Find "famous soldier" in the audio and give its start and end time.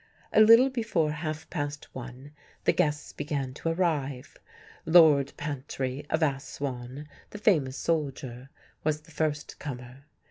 7.37-8.49